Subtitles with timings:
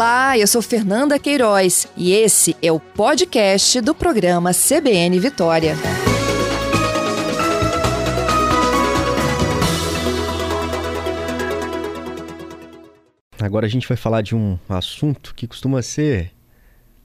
[0.00, 5.74] Olá, eu sou Fernanda Queiroz e esse é o podcast do programa CBN Vitória.
[13.38, 16.32] Agora a gente vai falar de um assunto que costuma ser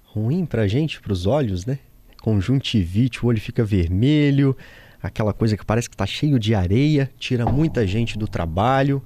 [0.02, 1.80] ruim pra gente, pros olhos, né?
[2.22, 4.56] Conjuntivite, o olho fica vermelho,
[5.04, 9.04] aquela coisa que parece que tá cheio de areia, tira muita gente do trabalho.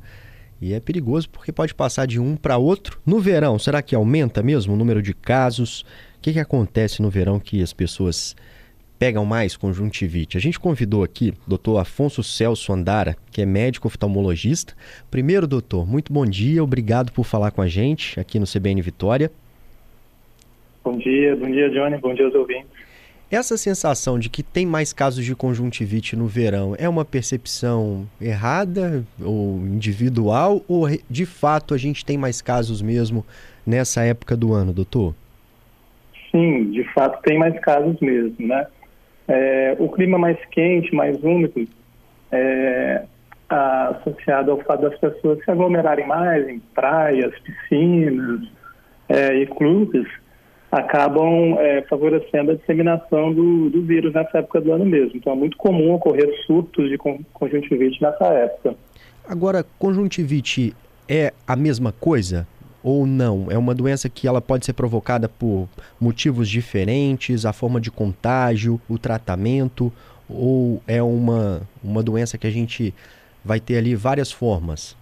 [0.62, 3.00] E é perigoso porque pode passar de um para outro.
[3.06, 5.82] No verão, será que aumenta mesmo o número de casos?
[6.18, 8.36] O que, que acontece no verão que as pessoas
[8.98, 10.38] pegam mais conjuntivite?
[10.38, 14.76] A gente convidou aqui o doutor Afonso Celso Andara, que é médico oftalmologista.
[15.10, 19.32] Primeiro, doutor, muito bom dia, obrigado por falar com a gente aqui no CBN Vitória.
[20.84, 22.89] Bom dia, bom dia, Johnny, bom dia aos ouvintes.
[23.32, 29.04] Essa sensação de que tem mais casos de conjuntivite no verão é uma percepção errada
[29.22, 33.24] ou individual ou de fato a gente tem mais casos mesmo
[33.66, 35.14] nessa época do ano, doutor?
[36.32, 38.66] Sim, de fato tem mais casos mesmo, né?
[39.28, 41.68] É, o clima mais quente, mais úmido,
[42.32, 43.04] é,
[43.48, 48.42] associado ao fato das pessoas se aglomerarem mais em praias, piscinas
[49.08, 50.08] é, e clubes,
[50.72, 55.18] acabam é, favorecendo a disseminação do, do, vírus nessa época do ano mesmo.
[55.18, 58.76] Então é muito comum ocorrer surtos de conjuntivite nessa época.
[59.28, 60.76] Agora, conjuntivite
[61.08, 62.48] é a mesma coisa
[62.84, 63.48] ou não?
[63.50, 65.68] É uma doença que ela pode ser provocada por
[66.00, 69.92] motivos diferentes, a forma de contágio, o tratamento,
[70.30, 72.94] ou é uma, uma doença que a gente
[73.44, 74.96] vai ter ali várias formas?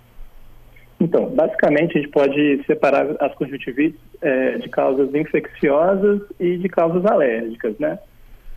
[0.99, 7.05] Então, basicamente a gente pode separar as conjuntivites é, de causas infecciosas e de causas
[7.05, 7.99] alérgicas, né?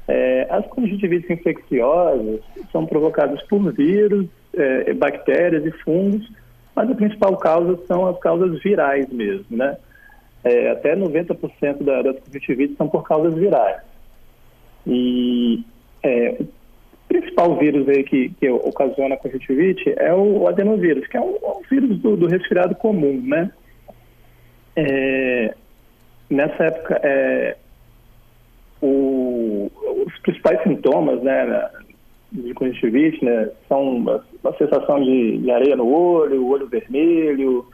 [0.08, 2.40] É, as conjuntivites infecciosas
[2.72, 6.28] são provocadas por vírus, é, bactérias e fungos,
[6.74, 9.76] mas a principal causa são as causas virais mesmo, né?
[10.42, 13.82] É, até 90% da, das conjuntivites são por causas virais.
[14.86, 15.62] E
[16.02, 16.42] é,
[17.10, 21.60] principal vírus aí que, que ocasiona a conjuntivite é o adenovírus, que é um, um
[21.68, 23.50] vírus do, do, resfriado comum, né?
[24.76, 25.54] É,
[26.30, 27.56] nessa época, é,
[28.80, 29.68] o,
[30.06, 31.68] os principais sintomas, né,
[32.30, 37.66] de conjuntivite, né, são a, a sensação de, de, areia no olho, o olho vermelho,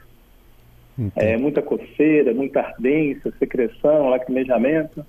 [1.14, 5.04] é, muita coceira, muita ardência, secreção, lacrimejamento.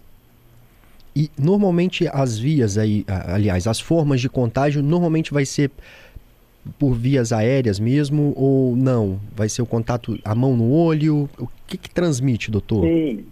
[1.18, 5.72] E normalmente as vias aí, aliás, as formas de contágio normalmente vai ser
[6.78, 9.20] por vias aéreas mesmo ou não?
[9.36, 11.28] Vai ser o contato, a mão no olho?
[11.40, 12.86] O que, que transmite, doutor?
[12.86, 13.26] Sim,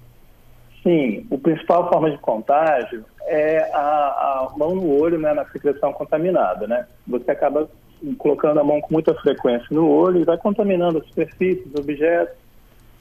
[0.82, 1.28] sim.
[1.30, 6.66] O principal forma de contágio é a, a mão no olho, né, na secreção contaminada,
[6.66, 6.88] né?
[7.06, 7.70] Você acaba
[8.18, 12.36] colocando a mão com muita frequência no olho e vai contaminando as superfícies, objetos.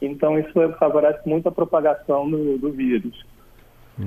[0.02, 3.24] Então isso favorece muito a propagação do, do vírus.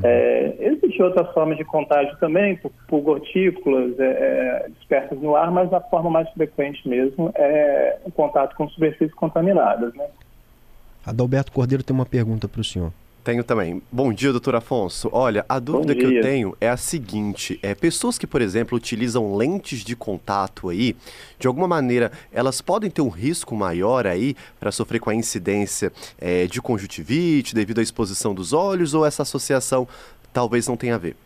[0.04, 5.52] É, Existem outras formas de contágio também, por, por gotículas é, é, dispersas no ar,
[5.52, 9.94] mas a forma mais frequente mesmo é o contato com superfícies contaminadas.
[9.94, 10.08] Né?
[11.06, 12.92] Adalberto Cordeiro tem uma pergunta para o senhor.
[13.28, 13.82] Tenho também.
[13.92, 15.10] Bom dia, doutor Afonso.
[15.12, 19.36] Olha, a dúvida que eu tenho é a seguinte: é, pessoas que, por exemplo, utilizam
[19.36, 20.96] lentes de contato aí,
[21.38, 25.92] de alguma maneira, elas podem ter um risco maior aí para sofrer com a incidência
[26.18, 29.86] é, de conjuntivite devido à exposição dos olhos, ou essa associação
[30.32, 31.18] talvez não tenha a ver?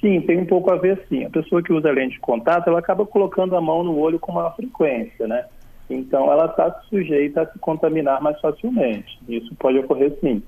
[0.00, 1.24] Sim, tem um pouco a ver sim.
[1.24, 4.30] A pessoa que usa lente de contato, ela acaba colocando a mão no olho com
[4.30, 5.44] maior frequência, né?
[5.92, 9.18] Então, ela está sujeita a se contaminar mais facilmente.
[9.28, 10.42] Isso pode ocorrer sim.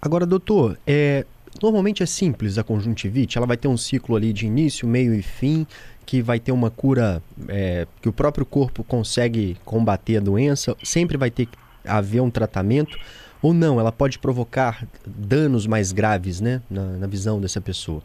[0.00, 1.26] Agora, doutor, é,
[1.62, 5.22] normalmente é simples a conjuntivite, ela vai ter um ciclo ali de início, meio e
[5.22, 5.66] fim,
[6.06, 11.18] que vai ter uma cura é, que o próprio corpo consegue combater a doença, sempre
[11.18, 12.98] vai ter que haver um tratamento,
[13.42, 18.02] ou não, ela pode provocar danos mais graves, né, na, na visão dessa pessoa?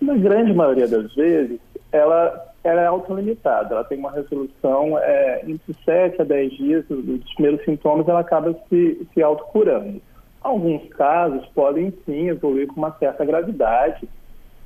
[0.00, 1.58] Na grande maioria das vezes,
[1.92, 7.34] ela, ela é autolimitada, ela tem uma resolução é, entre 7 a 10 dias dos
[7.34, 10.00] primeiros sintomas, ela acaba se, se autocurando.
[10.40, 14.08] Alguns casos podem sim evoluir com uma certa gravidade,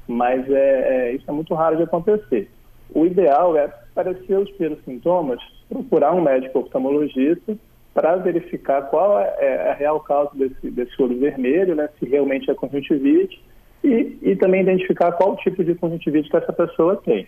[0.07, 2.51] mas é, é, isso é muito raro de acontecer.
[2.93, 7.57] O ideal é, aparecer os primeiros sintomas, procurar um médico oftalmologista
[7.95, 12.51] para verificar qual é, é a real causa desse, desse olho vermelho, né, se realmente
[12.51, 13.43] é conjuntivite,
[13.83, 17.27] e, e também identificar qual tipo de conjuntivite que essa pessoa tem.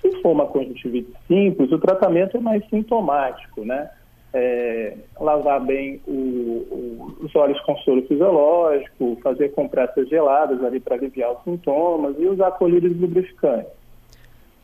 [0.00, 3.88] Se for uma conjuntivite simples, o tratamento é mais sintomático, né?
[4.32, 10.96] é, lavar bem o, o, os olhos com soro fisiológico, fazer compressas geladas ali para
[10.96, 13.72] aliviar os sintomas e usar colírios lubrificantes.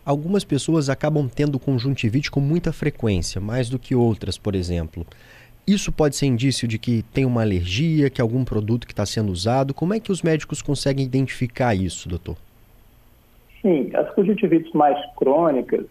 [0.04, 5.06] Algumas pessoas acabam tendo conjuntivite com muita frequência, mais do que outras, por exemplo.
[5.66, 9.32] Isso pode ser indício de que tem uma alergia, que algum produto que está sendo
[9.32, 9.72] usado?
[9.72, 12.36] Como é que os médicos conseguem identificar isso, doutor?
[13.62, 15.86] Sim, as conjuntivites mais crônicas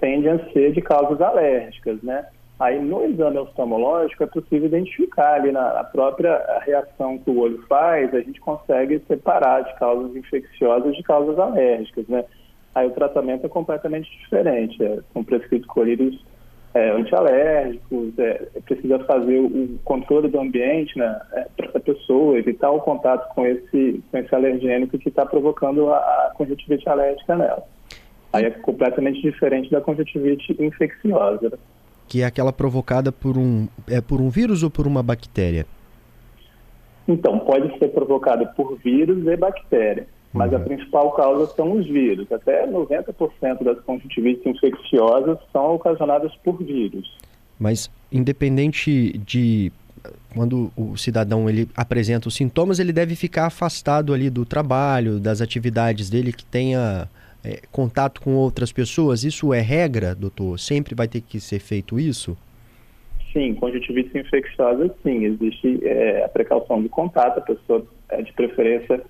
[0.00, 2.26] tendem a ser de causas alérgicas, né?
[2.58, 8.12] Aí no exame oftalmológico é possível identificar ali na, própria reação que o olho faz,
[8.12, 12.24] a gente consegue separar de causas infecciosas de causas alérgicas, né?
[12.74, 16.18] Aí o tratamento é completamente diferente, é, são prescritos colírios
[16.74, 22.70] é, antialérgicos, é, precisa fazer o controle do ambiente né, é, para essa pessoa, evitar
[22.70, 27.64] o contato com esse, com esse alergênico que está provocando a, a conjuntivite alérgica nela.
[28.32, 31.58] Aí é completamente diferente da conjuntivite infecciosa.
[32.06, 35.66] Que é aquela provocada por um, é por um vírus ou por uma bactéria?
[37.06, 40.58] Então, pode ser provocada por vírus e bactéria mas uhum.
[40.58, 42.30] a principal causa são os vírus.
[42.30, 47.16] Até 90% das conjuntivites infecciosas são ocasionadas por vírus.
[47.58, 49.72] Mas independente de
[50.34, 55.40] quando o cidadão ele apresenta os sintomas, ele deve ficar afastado ali do trabalho, das
[55.40, 57.08] atividades dele que tenha
[57.44, 59.24] é, contato com outras pessoas.
[59.24, 60.58] Isso é regra, doutor?
[60.58, 62.36] Sempre vai ter que ser feito isso?
[63.32, 65.24] Sim, conjuntivites infecciosas, sim.
[65.24, 69.02] Existe é, a precaução de contato, a pessoa, é, de preferência,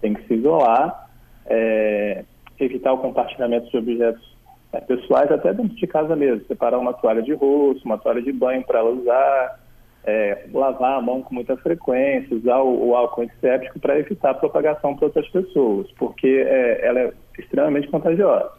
[0.00, 1.08] tem que se isolar,
[1.46, 2.24] é,
[2.58, 4.36] evitar o compartilhamento de objetos
[4.72, 8.32] é, pessoais, até dentro de casa mesmo, separar uma toalha de rosto, uma toalha de
[8.32, 9.60] banho para ela usar,
[10.04, 14.34] é, lavar a mão com muita frequência, usar o, o álcool antisséptico para evitar a
[14.34, 18.50] propagação para outras pessoas, porque é, ela é extremamente contagiosa.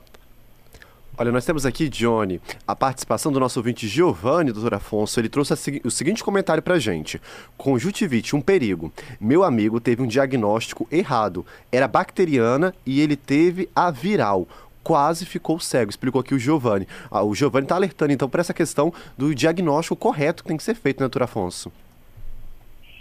[1.19, 5.19] Olha, nós temos aqui, Johnny, a participação do nosso ouvinte Giovanni, doutor Afonso.
[5.19, 7.19] Ele trouxe o seguinte comentário pra gente.
[7.57, 8.93] Conjuntivite, um perigo.
[9.19, 11.43] Meu amigo teve um diagnóstico errado.
[11.71, 14.47] Era bacteriana e ele teve a viral
[14.83, 16.87] quase ficou cego, explicou aqui o Giovanni.
[17.11, 20.63] Ah, o Giovanni está alertando, então, para essa questão do diagnóstico correto que tem que
[20.63, 21.69] ser feito, né, doutor Afonso?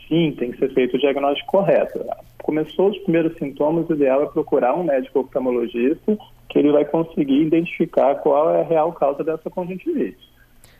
[0.09, 2.05] Sim, tem que ser feito o diagnóstico correto.
[2.43, 6.17] Começou os primeiros sintomas, o ideal é procurar um médico oftalmologista
[6.49, 10.27] que ele vai conseguir identificar qual é a real causa dessa conjuntivite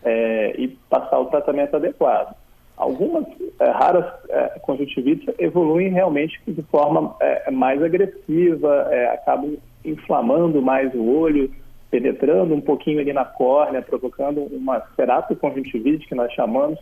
[0.05, 2.35] é, e passar o tratamento adequado.
[2.77, 3.25] Algumas
[3.59, 10.95] é, raras é, conjuntivites evoluem realmente de forma é, mais agressiva, é, acabam inflamando mais
[10.95, 11.51] o olho,
[11.91, 16.79] penetrando um pouquinho ali na córnea, provocando uma ceratoconjuntivite, que nós chamamos.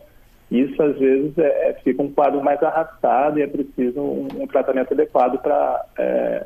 [0.51, 4.47] Isso, às vezes, é, é, fica um quadro mais arrastado e é preciso um, um
[4.47, 6.45] tratamento adequado para é,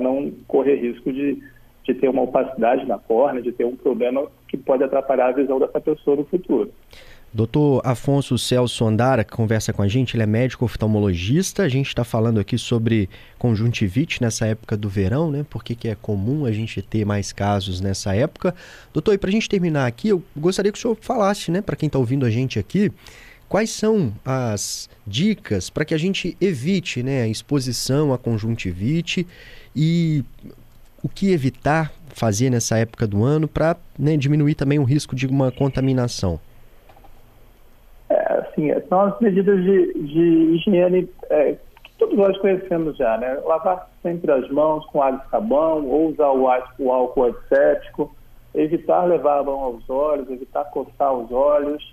[0.00, 1.40] não correr risco de
[1.84, 5.58] de ter uma opacidade na córnea, de ter um problema que pode atrapalhar a visão
[5.58, 6.70] dessa pessoa no futuro.
[7.34, 11.62] Doutor Afonso Celso Andara, que conversa com a gente, ele é médico oftalmologista.
[11.62, 13.08] A gente está falando aqui sobre
[13.38, 15.42] conjuntivite nessa época do verão, né?
[15.48, 18.54] Por que, é comum a gente ter mais casos nessa época?
[18.92, 21.74] Doutor, e para a gente terminar aqui, eu gostaria que o senhor falasse, né, para
[21.74, 22.92] quem está ouvindo a gente aqui,
[23.48, 29.26] quais são as dicas para que a gente evite né, a exposição à conjuntivite
[29.74, 30.22] e
[31.02, 35.26] o que evitar fazer nessa época do ano para né, diminuir também o risco de
[35.26, 36.38] uma contaminação?
[38.70, 40.20] Assim, são as medidas de, de
[40.54, 43.34] higiene é, que todos nós conhecemos já, né?
[43.44, 46.48] Lavar sempre as mãos com água e sabão, ou usar o,
[46.78, 48.14] o álcool antisséptico,
[48.54, 51.92] evitar levar a mão aos olhos, evitar coçar os olhos,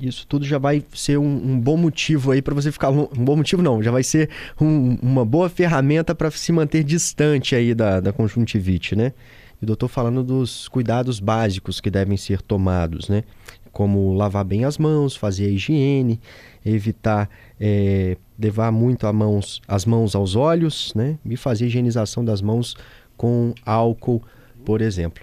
[0.00, 2.90] isso tudo já vai ser um, um bom motivo aí para você ficar.
[2.90, 7.54] Um, bom motivo não, já vai ser um, uma boa ferramenta para se manter distante
[7.54, 9.12] aí da, da conjuntivite, né?
[9.60, 13.24] E o doutor falando dos cuidados básicos que devem ser tomados, né?
[13.72, 16.20] Como lavar bem as mãos, fazer a higiene,
[16.64, 17.28] evitar
[17.60, 21.18] é, levar muito a mãos, as mãos aos olhos, né?
[21.24, 22.76] E fazer a higienização das mãos
[23.16, 24.22] com álcool,
[24.64, 25.22] por exemplo.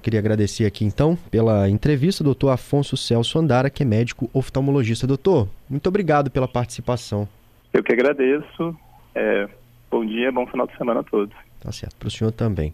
[0.00, 5.06] Queria agradecer aqui então pela entrevista, doutor Afonso Celso Andara, que é médico oftalmologista.
[5.06, 7.28] Doutor, muito obrigado pela participação.
[7.72, 8.74] Eu que agradeço.
[9.14, 9.48] É,
[9.90, 11.34] bom dia, bom final de semana a todos.
[11.60, 12.72] Tá certo, para o senhor também.